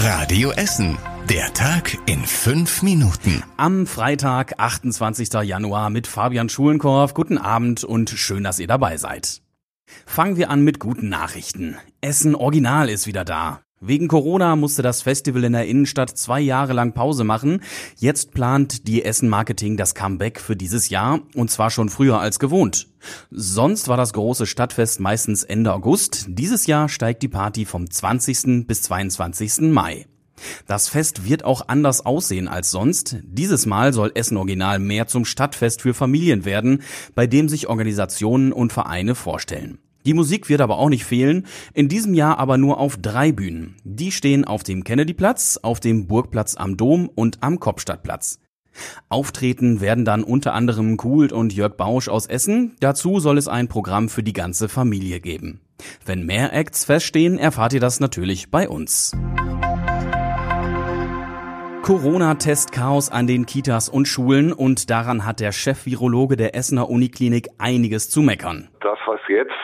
Radio 0.00 0.52
Essen. 0.52 0.96
Der 1.28 1.52
Tag 1.54 1.98
in 2.06 2.24
fünf 2.24 2.82
Minuten. 2.82 3.42
Am 3.56 3.84
Freitag, 3.84 4.54
28. 4.58 5.32
Januar 5.42 5.90
mit 5.90 6.06
Fabian 6.06 6.48
Schulenkorf. 6.48 7.14
Guten 7.14 7.36
Abend 7.36 7.82
und 7.82 8.08
schön, 8.10 8.44
dass 8.44 8.60
ihr 8.60 8.68
dabei 8.68 8.96
seid. 8.96 9.42
Fangen 10.06 10.36
wir 10.36 10.50
an 10.50 10.62
mit 10.62 10.78
guten 10.78 11.08
Nachrichten. 11.08 11.76
Essen 12.00 12.36
Original 12.36 12.88
ist 12.88 13.08
wieder 13.08 13.24
da. 13.24 13.60
Wegen 13.80 14.08
Corona 14.08 14.56
musste 14.56 14.82
das 14.82 15.02
Festival 15.02 15.44
in 15.44 15.52
der 15.52 15.66
Innenstadt 15.66 16.10
zwei 16.10 16.40
Jahre 16.40 16.72
lang 16.72 16.94
Pause 16.94 17.22
machen. 17.22 17.62
Jetzt 17.96 18.32
plant 18.32 18.88
die 18.88 19.04
Essen 19.04 19.28
Marketing 19.28 19.76
das 19.76 19.94
Comeback 19.94 20.40
für 20.40 20.56
dieses 20.56 20.88
Jahr 20.88 21.20
und 21.36 21.50
zwar 21.50 21.70
schon 21.70 21.88
früher 21.88 22.18
als 22.18 22.40
gewohnt. 22.40 22.88
Sonst 23.30 23.86
war 23.86 23.96
das 23.96 24.12
große 24.12 24.46
Stadtfest 24.46 24.98
meistens 24.98 25.44
Ende 25.44 25.72
August. 25.72 26.26
Dieses 26.28 26.66
Jahr 26.66 26.88
steigt 26.88 27.22
die 27.22 27.28
Party 27.28 27.66
vom 27.66 27.88
20. 27.88 28.66
bis 28.66 28.82
22. 28.82 29.70
Mai. 29.70 30.06
Das 30.66 30.88
Fest 30.88 31.24
wird 31.24 31.44
auch 31.44 31.68
anders 31.68 32.04
aussehen 32.04 32.48
als 32.48 32.70
sonst. 32.70 33.18
Dieses 33.22 33.66
Mal 33.66 33.92
soll 33.92 34.10
Essen 34.14 34.36
Original 34.36 34.80
mehr 34.80 35.06
zum 35.06 35.24
Stadtfest 35.24 35.82
für 35.82 35.94
Familien 35.94 36.44
werden, 36.44 36.82
bei 37.14 37.26
dem 37.26 37.48
sich 37.48 37.68
Organisationen 37.68 38.52
und 38.52 38.72
Vereine 38.72 39.14
vorstellen. 39.14 39.78
Die 40.06 40.14
Musik 40.14 40.48
wird 40.48 40.60
aber 40.60 40.78
auch 40.78 40.88
nicht 40.88 41.04
fehlen, 41.04 41.46
in 41.74 41.88
diesem 41.88 42.14
Jahr 42.14 42.38
aber 42.38 42.58
nur 42.58 42.78
auf 42.78 42.96
drei 42.96 43.32
Bühnen. 43.32 43.76
Die 43.84 44.12
stehen 44.12 44.44
auf 44.44 44.62
dem 44.62 44.84
Kennedyplatz, 44.84 45.58
auf 45.62 45.80
dem 45.80 46.06
Burgplatz 46.06 46.56
am 46.56 46.76
Dom 46.76 47.08
und 47.14 47.38
am 47.42 47.60
Kopstadtplatz. 47.60 48.40
Auftreten 49.08 49.80
werden 49.80 50.04
dann 50.04 50.22
unter 50.22 50.54
anderem 50.54 50.96
Kult 50.96 51.32
und 51.32 51.52
Jörg 51.52 51.76
Bausch 51.76 52.08
aus 52.08 52.26
Essen. 52.26 52.76
Dazu 52.80 53.20
soll 53.20 53.38
es 53.38 53.48
ein 53.48 53.68
Programm 53.68 54.08
für 54.08 54.22
die 54.22 54.32
ganze 54.32 54.68
Familie 54.68 55.20
geben. 55.20 55.60
Wenn 56.04 56.26
mehr 56.26 56.52
Acts 56.52 56.84
feststehen, 56.84 57.38
erfahrt 57.38 57.72
ihr 57.72 57.80
das 57.80 58.00
natürlich 58.00 58.50
bei 58.50 58.68
uns. 58.68 59.12
Corona-Test-Chaos 61.82 63.10
an 63.10 63.26
den 63.26 63.46
Kitas 63.46 63.88
und 63.88 64.06
Schulen 64.06 64.52
und 64.52 64.90
daran 64.90 65.24
hat 65.24 65.40
der 65.40 65.52
Chef-Virologe 65.52 66.36
der 66.36 66.54
Essener 66.54 66.90
Uniklinik 66.90 67.48
einiges 67.56 68.10
zu 68.10 68.20
meckern. 68.20 68.68
Das, 68.82 68.98
was 69.06 69.20
jetzt 69.28 69.54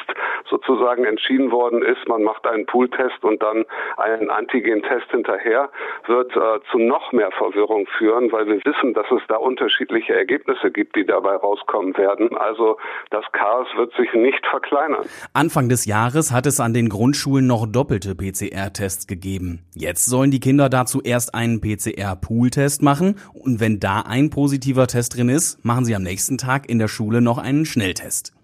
sozusagen 0.55 1.05
entschieden 1.05 1.51
worden 1.51 1.83
ist, 1.83 2.07
man 2.09 2.23
macht 2.23 2.47
einen 2.47 2.67
Pooltest 2.67 3.23
und 3.23 3.43
dann 3.43 3.65
einen 3.97 4.31
Antigen-Test 4.31 5.11
hinterher, 5.11 5.71
wird 6.07 6.31
äh, 6.37 6.61
zu 6.71 6.79
noch 6.79 7.13
mehr 7.13 7.31
Verwirrung 7.33 7.87
führen, 7.99 8.31
weil 8.31 8.47
wir 8.47 8.61
wissen, 8.65 8.95
dass 8.95 9.07
es 9.11 9.23
da 9.29 9.37
unterschiedliche 9.37 10.15
Ergebnisse 10.15 10.71
gibt, 10.71 10.95
die 10.97 11.05
dabei 11.05 11.35
rauskommen 11.37 11.97
werden. 11.97 12.37
Also 12.37 12.77
das 13.11 13.25
Chaos 13.33 13.67
wird 13.77 13.93
sich 13.95 14.13
nicht 14.15 14.47
verkleinern. 14.47 15.05
Anfang 15.33 15.69
des 15.69 15.87
Jahres 15.87 16.33
hat 16.33 16.47
es 16.47 16.61
an 16.61 16.73
den 16.73 16.89
Grundschulen 16.89 17.47
noch 17.47 17.67
doppelte 17.67 18.15
PCR-Tests 18.15 19.07
gegeben. 19.07 19.65
Jetzt 19.75 20.07
sollen 20.07 20.31
die 20.31 20.41
Kinder 20.41 20.69
dazu 20.69 21.01
erst 21.03 21.35
einen 21.35 21.61
PCR-Pool-Test 21.61 22.83
machen 22.83 23.17
und 23.33 23.61
wenn 23.61 23.81
da 23.81 24.05
ein 24.07 24.31
positiver 24.31 24.87
Test 24.87 25.17
drin 25.17 25.29
ist, 25.29 25.65
machen 25.65 25.85
sie 25.85 25.97
am 25.97 26.03
nächsten 26.03 26.39
Tag 26.39 26.69
in 26.69 26.79
der 26.79 26.89
Schule 26.89 27.21
noch 27.21 27.39
einen 27.39 27.67
Schnelltest. 27.67 28.44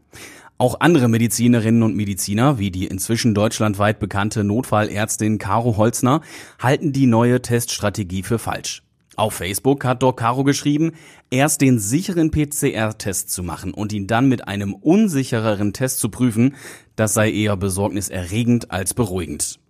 Auch 0.60 0.80
andere 0.80 1.08
Medizinerinnen 1.08 1.82
und 1.82 1.96
Mediziner, 1.96 2.58
wie 2.58 2.70
die 2.70 2.86
inzwischen 2.86 3.32
deutschlandweit 3.32 3.98
bekannte 3.98 4.44
Notfallärztin 4.44 5.38
Caro 5.38 5.78
Holzner, 5.78 6.20
halten 6.58 6.92
die 6.92 7.06
neue 7.06 7.40
Teststrategie 7.40 8.22
für 8.22 8.38
falsch. 8.38 8.82
Auf 9.16 9.32
Facebook 9.32 9.86
hat 9.86 10.02
Doc 10.02 10.18
Caro 10.18 10.44
geschrieben, 10.44 10.92
erst 11.30 11.62
den 11.62 11.78
sicheren 11.78 12.30
PCR-Test 12.30 13.30
zu 13.30 13.42
machen 13.42 13.72
und 13.72 13.94
ihn 13.94 14.06
dann 14.06 14.28
mit 14.28 14.48
einem 14.48 14.74
unsichereren 14.74 15.72
Test 15.72 15.98
zu 15.98 16.10
prüfen, 16.10 16.54
das 16.94 17.14
sei 17.14 17.32
eher 17.32 17.56
besorgniserregend 17.56 18.70
als 18.70 18.92
beruhigend. 18.92 19.60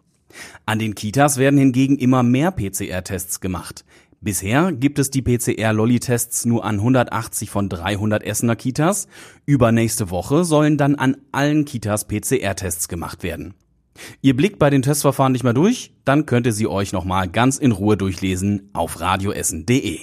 An 0.66 0.80
den 0.80 0.96
Kitas 0.96 1.36
werden 1.36 1.60
hingegen 1.60 1.98
immer 1.98 2.24
mehr 2.24 2.50
PCR-Tests 2.50 3.38
gemacht. 3.38 3.84
Bisher 4.22 4.72
gibt 4.72 4.98
es 4.98 5.08
die 5.08 5.22
PCR-Lolli-Tests 5.22 6.44
nur 6.44 6.62
an 6.66 6.74
180 6.74 7.48
von 7.48 7.70
300 7.70 8.22
Essener 8.22 8.54
Kitas. 8.54 9.08
Übernächste 9.46 10.10
Woche 10.10 10.44
sollen 10.44 10.76
dann 10.76 10.94
an 10.94 11.16
allen 11.32 11.64
Kitas 11.64 12.06
PCR-Tests 12.06 12.88
gemacht 12.88 13.22
werden. 13.22 13.54
Ihr 14.20 14.36
blickt 14.36 14.58
bei 14.58 14.68
den 14.68 14.82
Testverfahren 14.82 15.32
nicht 15.32 15.42
mehr 15.42 15.54
durch? 15.54 15.94
Dann 16.04 16.26
könnt 16.26 16.44
ihr 16.44 16.52
sie 16.52 16.66
euch 16.66 16.92
nochmal 16.92 17.28
ganz 17.28 17.56
in 17.56 17.72
Ruhe 17.72 17.96
durchlesen 17.96 18.68
auf 18.74 19.00
radioessen.de. 19.00 20.00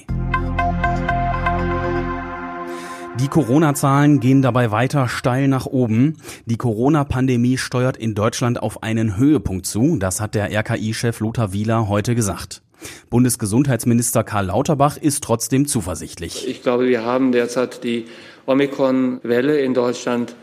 Die 3.20 3.28
Corona-Zahlen 3.28 4.20
gehen 4.20 4.42
dabei 4.42 4.72
weiter 4.72 5.10
steil 5.10 5.48
nach 5.48 5.68
oben. 5.68 6.18
Die 6.48 6.58
Corona-Pandemie 6.58 7.60
steuert 7.60 7.98
in 7.98 8.16
Deutschland 8.16 8.64
auf 8.64 8.82
einen 8.82 9.16
Höhepunkt 9.18 9.68
zu. 9.68 9.98
Das 9.98 10.22
hat 10.22 10.34
der 10.34 10.52
RKI-Chef 10.52 11.20
Lothar 11.20 11.54
Wieler 11.54 11.88
heute 11.88 12.16
gesagt. 12.16 12.64
Bundesgesundheitsminister 13.10 14.24
Karl 14.24 14.48
Lauterbach 14.48 14.98
ist 14.98 15.24
trotzdem 15.24 15.68
zuversichtlich. 15.68 16.48
Ich 16.48 16.62
glaube, 16.62 16.88
wir 16.88 17.04
haben 17.04 17.32
derzeit 17.32 17.84
die 17.84 18.06
Omikron-Welle 18.46 19.60
in 19.60 19.74
Deutschland 19.74 20.36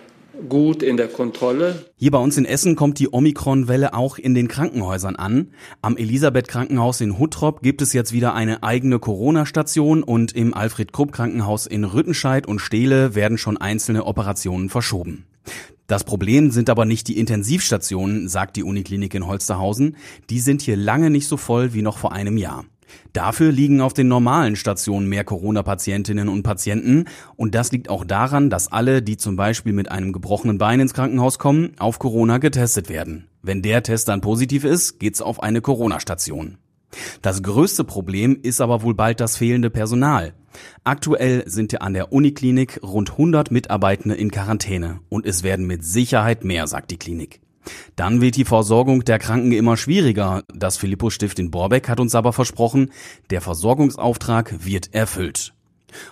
gut 0.49 0.83
in 0.83 0.97
der 0.97 1.09
Kontrolle. 1.09 1.87
Hier 1.97 2.11
bei 2.11 2.19
uns 2.19 2.37
in 2.37 2.45
Essen 2.45 2.77
kommt 2.77 2.99
die 2.99 3.13
Omikron-Welle 3.13 3.95
auch 3.95 4.19
in 4.19 4.35
den 4.35 4.49
Krankenhäusern 4.49 5.17
an. 5.17 5.51
Am 5.81 5.97
Elisabeth-Krankenhaus 5.97 7.01
in 7.01 7.19
Huttrop 7.19 7.63
gibt 7.63 7.83
es 7.83 7.93
jetzt 7.93 8.13
wieder 8.13 8.35
eine 8.35 8.63
eigene 8.63 8.99
Corona-Station 8.99 10.03
und 10.03 10.33
im 10.33 10.55
Alfred-Krupp-Krankenhaus 10.55 11.67
in 11.67 11.85
Rüttenscheid 11.85 12.47
und 12.47 12.59
Steele 12.59 13.15
werden 13.15 13.39
schon 13.39 13.57
einzelne 13.57 14.05
Operationen 14.05 14.69
verschoben. 14.69 15.25
Das 15.87 16.05
Problem 16.05 16.51
sind 16.51 16.71
aber 16.71 16.87
nicht 16.87 17.09
die 17.09 17.19
Intensivstationen, 17.19 18.29
sagt 18.29 18.57
die 18.57 18.63
Uniklinik 18.63 19.15
in 19.15 19.27
Holsterhausen. 19.27 19.97
Die 20.31 20.41
sind 20.41 20.63
hier 20.63 20.77
lange 20.77 21.11
nicht 21.11 21.29
so 21.29 21.37
voll 21.37 21.75
wie 21.75 21.83
noch 21.83 21.99
vor 21.99 22.13
einem 22.13 22.39
Jahr. 22.39 22.65
Dafür 23.13 23.53
liegen 23.53 23.81
auf 23.81 23.93
den 23.93 24.09
normalen 24.09 24.57
Stationen 24.57 25.09
mehr 25.09 25.25
Corona-Patientinnen 25.25 26.29
und 26.29 26.43
Patienten 26.43 27.07
und 27.37 27.55
das 27.55 27.73
liegt 27.73 27.89
auch 27.89 28.05
daran, 28.05 28.51
dass 28.51 28.71
alle, 28.71 29.03
die 29.03 29.17
zum 29.17 29.37
Beispiel 29.37 29.73
mit 29.73 29.91
einem 29.91 30.13
gebrochenen 30.13 30.59
Bein 30.59 30.81
ins 30.81 30.95
Krankenhaus 30.95 31.39
kommen, 31.39 31.73
auf 31.79 31.99
Corona 31.99 32.39
getestet 32.39 32.89
werden. 32.89 33.27
Wenn 33.43 33.63
der 33.63 33.83
Test 33.83 34.09
dann 34.09 34.21
positiv 34.21 34.65
ist, 34.65 34.99
geht's 34.99 35.21
auf 35.21 35.43
eine 35.43 35.61
Corona-Station. 35.61 36.59
Das 37.23 37.43
größte 37.43 37.85
Problem 37.85 38.39
ist 38.41 38.61
aber 38.61 38.83
wohl 38.83 38.95
bald 38.95 39.21
das 39.21 39.37
fehlende 39.37 39.71
Personal. 39.71 40.35
Aktuell 40.85 41.45
sind 41.47 41.73
ja 41.73 41.81
an 41.81 41.95
der 41.95 42.13
Uniklinik 42.13 42.81
rund 42.83 43.13
100 43.13 43.51
Mitarbeitende 43.51 44.15
in 44.15 44.31
Quarantäne 44.31 45.01
und 45.09 45.27
es 45.27 45.43
werden 45.43 45.67
mit 45.67 45.85
Sicherheit 45.85 46.45
mehr, 46.45 46.67
sagt 46.67 46.91
die 46.91 46.99
Klinik. 46.99 47.41
Dann 47.97 48.21
wird 48.21 48.37
die 48.37 48.45
Versorgung 48.45 49.05
der 49.05 49.19
Kranken 49.19 49.53
immer 49.53 49.77
schwieriger. 49.77 50.43
Das 50.55 50.77
Philippus 50.77 51.15
Stift 51.15 51.39
in 51.39 51.51
Borbeck 51.51 51.89
hat 51.89 52.01
uns 52.01 52.15
aber 52.15 52.33
versprochen, 52.33 52.91
der 53.31 53.41
Versorgungsauftrag 53.41 54.65
wird 54.65 54.95
erfüllt. 54.95 55.55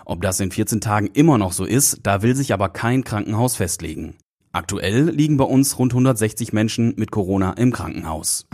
Ob 0.05 0.23
das 0.23 0.41
in 0.41 0.51
14 0.51 0.81
Tagen 0.81 1.09
immer 1.13 1.39
noch 1.39 1.53
so 1.53 1.65
ist, 1.65 2.01
da 2.05 2.23
will 2.23 2.37
sich 2.37 2.53
aber 2.53 2.69
kein 2.69 3.05
Krankenhaus 3.05 3.57
festlegen. 3.57 4.17
Aktuell 4.53 5.11
liegen 5.11 5.39
bei 5.39 5.45
uns 5.45 5.79
rund 5.79 5.93
160 5.93 6.53
Menschen 6.53 6.95
mit 6.97 7.11
Corona 7.11 7.53
im 7.55 7.73
Krankenhaus. 7.73 8.47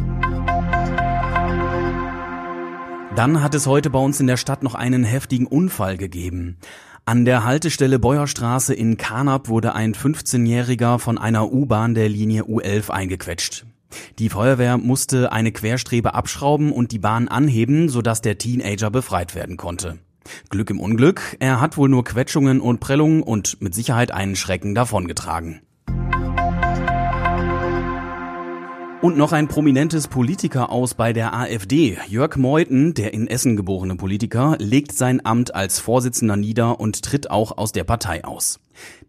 Dann 3.19 3.43
hat 3.43 3.57
es 3.57 3.67
heute 3.67 3.91
bei 3.91 3.99
uns 3.99 4.21
in 4.21 4.29
der 4.29 4.37
Stadt 4.37 4.63
noch 4.63 4.77
einen 4.77 5.03
heftigen 5.03 5.49
Unfall 5.49 5.97
gegeben. 5.97 6.57
An 7.05 7.25
der 7.25 7.43
Haltestelle 7.43 7.99
Beuerstraße 7.99 8.75
in 8.75 8.97
Karnap 8.97 9.49
wurde 9.49 9.75
ein 9.75 9.93
15-Jähriger 9.93 11.01
von 11.01 11.19
einer 11.19 11.53
U-Bahn 11.53 11.97
der 11.97 12.09
Linie 12.09 12.45
U11 12.45 12.91
eingequetscht. 12.91 13.67
Die 14.21 14.29
Feuerwehr 14.29 14.79
musste 14.79 15.33
eine 15.33 15.51
Querstrebe 15.51 16.15
abschrauben 16.15 16.71
und 16.71 16.93
die 16.93 17.01
Bahn 17.01 17.27
anheben, 17.27 17.89
sodass 17.89 18.23
der 18.23 18.39
Teenager 18.39 18.93
befreit 18.93 19.35
werden 19.35 19.57
konnte. 19.57 19.99
Glück 20.49 20.71
im 20.71 20.79
Unglück, 20.79 21.37
er 21.41 21.61
hat 21.61 21.77
wohl 21.77 21.89
nur 21.89 22.05
Quetschungen 22.05 22.61
und 22.61 22.79
Prellungen 22.79 23.25
und 23.25 23.61
mit 23.61 23.75
Sicherheit 23.75 24.13
einen 24.13 24.37
Schrecken 24.37 24.77
davongetragen. 24.77 25.63
Und 29.01 29.17
noch 29.17 29.31
ein 29.31 29.47
prominentes 29.47 30.09
Politiker 30.09 30.71
aus 30.71 30.95
bei 30.95 31.13
der 31.13 31.33
AfD. 31.33 31.99
Jörg 32.09 32.35
Meuthen, 32.37 32.95
der 32.95 33.15
in 33.15 33.29
Essen 33.29 33.57
geborene 33.57 33.95
Politiker, 33.95 34.57
legt 34.59 34.91
sein 34.91 35.25
Amt 35.25 35.55
als 35.55 35.79
Vorsitzender 35.79 36.37
nieder 36.37 36.81
und 36.81 37.05
tritt 37.05 37.31
auch 37.31 37.59
aus 37.59 37.71
der 37.71 37.85
Partei 37.85 38.25
aus. 38.25 38.59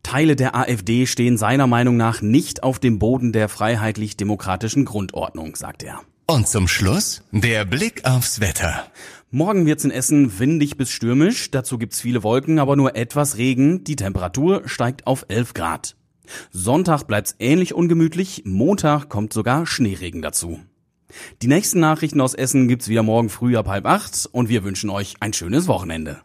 Teile 0.03 0.35
der 0.35 0.55
AfD 0.55 1.07
stehen 1.07 1.39
seiner 1.39 1.65
Meinung 1.65 1.97
nach 1.97 2.21
nicht 2.21 2.61
auf 2.61 2.77
dem 2.77 2.99
Boden 2.99 3.33
der 3.33 3.49
freiheitlich-demokratischen 3.49 4.85
Grundordnung, 4.85 5.55
sagt 5.55 5.81
er. 5.81 6.01
Und 6.27 6.47
zum 6.47 6.67
Schluss 6.67 7.23
der 7.31 7.65
Blick 7.65 8.05
aufs 8.05 8.39
Wetter. 8.39 8.85
Morgen 9.31 9.65
wird's 9.65 9.85
in 9.85 9.91
Essen 9.91 10.37
windig 10.37 10.77
bis 10.77 10.91
stürmisch. 10.91 11.49
Dazu 11.49 11.79
gibt's 11.79 11.99
viele 11.99 12.21
Wolken, 12.21 12.59
aber 12.59 12.75
nur 12.75 12.95
etwas 12.95 13.37
Regen. 13.37 13.83
Die 13.85 13.95
Temperatur 13.95 14.61
steigt 14.67 15.07
auf 15.07 15.25
11 15.29 15.55
Grad. 15.55 15.95
Sonntag 16.51 17.03
bleibt's 17.03 17.35
ähnlich 17.39 17.73
ungemütlich, 17.73 18.43
Montag 18.45 19.09
kommt 19.09 19.33
sogar 19.33 19.65
Schneeregen 19.65 20.21
dazu. 20.21 20.59
Die 21.41 21.47
nächsten 21.47 21.79
Nachrichten 21.79 22.21
aus 22.21 22.33
Essen 22.33 22.67
gibt's 22.67 22.87
wieder 22.87 23.03
morgen 23.03 23.29
früh 23.29 23.57
ab 23.57 23.67
halb 23.67 23.85
acht 23.85 24.29
und 24.31 24.49
wir 24.49 24.63
wünschen 24.63 24.89
euch 24.89 25.15
ein 25.19 25.33
schönes 25.33 25.67
Wochenende. 25.67 26.21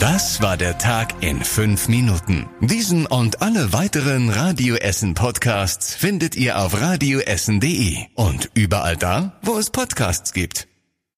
Das 0.00 0.40
war 0.42 0.56
der 0.56 0.78
Tag 0.78 1.22
in 1.22 1.42
fünf 1.42 1.88
Minuten. 1.88 2.46
Diesen 2.60 3.06
und 3.06 3.42
alle 3.42 3.72
weiteren 3.72 4.30
Radio 4.30 4.76
Essen 4.76 5.14
Podcasts 5.14 5.94
findet 5.94 6.36
ihr 6.36 6.58
auf 6.58 6.80
radioessen.de 6.80 7.96
und 8.14 8.50
überall 8.54 8.96
da, 8.96 9.38
wo 9.42 9.58
es 9.58 9.70
Podcasts 9.70 10.32
gibt. 10.32 10.68